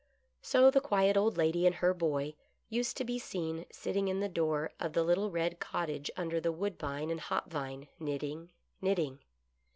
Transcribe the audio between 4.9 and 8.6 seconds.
the little red cottage under the woodbine and hop vine, knitting,